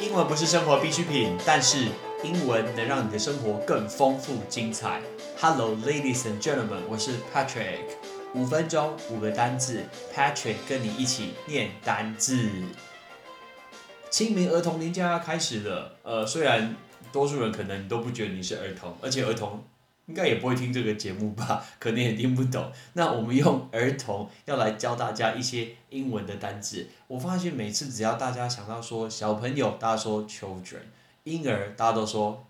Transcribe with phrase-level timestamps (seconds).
[0.00, 1.88] 英文不是生活必需品，但是
[2.24, 4.98] 英文能让你的生活更丰富精彩。
[5.38, 7.80] Hello, ladies and gentlemen，我是 Patrick。
[8.32, 9.84] 五分钟五个单字
[10.14, 12.48] ，Patrick 跟你一起念单字。
[14.08, 16.74] 清明儿童年假要开始了，呃，虽然
[17.12, 19.62] 多数人可能都不觉得你是儿童，而且儿童
[20.10, 22.72] 应该也不会听这个节目吧， 可能也听不懂。
[22.94, 26.88] 那我们用儿童要来教大家一些英文的单字。
[27.06, 30.80] 我发现每次只要大家想到说小朋友，大家说 children；
[31.22, 32.44] 婴儿大家都说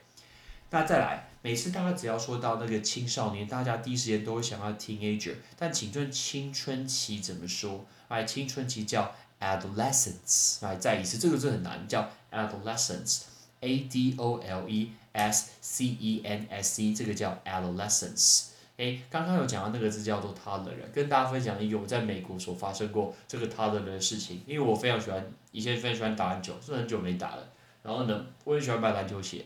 [0.70, 7.86] 那再来，每次大家只要说到那个青少年，大家第一时间都会想到 teenager，但请问青春期怎么说？
[8.10, 18.48] 哎，青春期叫 adolescence，哎再一次，这个字很难，叫 adolescence，a d o l e s c e n s e，这个叫 adolescence。
[18.76, 27.50] 哎，刚刚有讲到那个字叫做 toddler，跟大家分享一个我在美国所发生过这个 toddler 的事情，因为我非常喜欢，以前非常喜欢打篮球，是很久没打了，
[27.84, 29.46] 然后呢，我也喜欢买篮球鞋。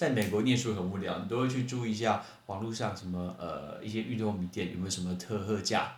[0.00, 5.92] 在美国念书很无聊，你都会去注意一下网络上什么呃一些运动品店有没有什么特特价。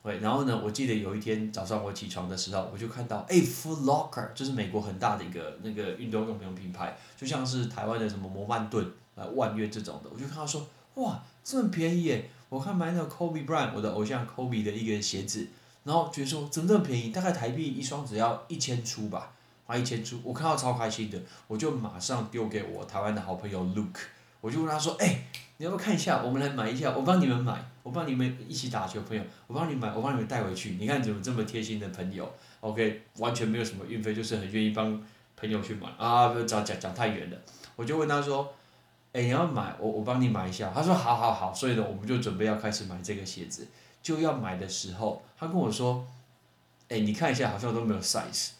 [0.00, 0.62] 对，然后呢？
[0.64, 10.10] 我记得有一天早上我起床的时候，我就看到，哎，Foot Locker，就是美国很大的一个那个运动用品品牌，就像是台湾的什么摩曼顿、啊万悦这种的。
[10.14, 10.64] 我就看到说，
[10.94, 12.30] 哇，这么便宜耶！
[12.48, 15.48] 我看买那个 Kobe Bryant，我的偶像 Kobe 的一个鞋子，
[15.82, 17.10] 然后觉得说怎么这么便宜？
[17.10, 19.32] 大概台币一双只要一千出吧，
[19.68, 24.00] 花一千出，我看到超开心的，我就马上丢给我台湾的好朋友 Luke，
[24.40, 25.24] 我就问他说，哎。
[25.60, 26.22] 你要不要看一下？
[26.22, 30.76] 我们来买一下，我帮你们买，我帮你们一起打球，朋友，我帮你买，我帮你们带回去。
[30.78, 35.04] 你看怎么这么贴心的朋友？OK，完全没有什么运费，就是很愿意帮
[35.36, 36.28] 朋友去买啊！
[36.28, 37.36] 不要讲讲讲太远了。
[37.74, 38.54] 我就问他说
[39.12, 43.66] ：“哎，你要买，我我帮你买一下。”他说：“好好好。”所以呢，我们就准备要开始买这个鞋子。
[44.00, 46.06] 就要买的时候，他跟我说
[46.88, 48.50] ：“哎，你看一下，好像都没有 size。”